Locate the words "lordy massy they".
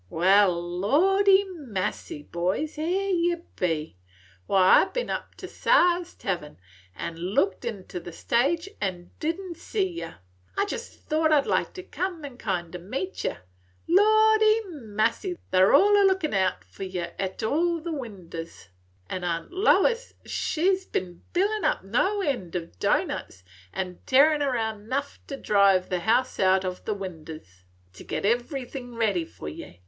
13.87-15.59